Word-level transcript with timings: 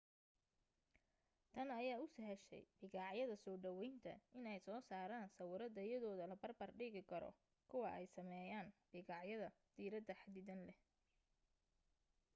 tan 1.53 1.69
ayaa 1.79 2.01
u 2.03 2.07
sahashay 2.15 2.63
bikaacyada 2.79 3.35
soo 3.43 3.55
dhawaynta 3.63 4.11
inay 4.39 4.59
soo 4.65 4.79
saaraan 4.89 5.33
sawiro 5.37 5.67
tayadooda 5.77 6.25
la 6.29 6.39
barbar 6.41 6.71
dhigi 6.79 7.01
karo 7.11 7.29
kuwa 7.71 7.89
ay 7.97 8.05
sameeyaan 8.15 8.67
bikaacyada 8.91 9.47
diiradda 9.75 10.13
xaddidan 10.21 10.59
leh 10.67 10.77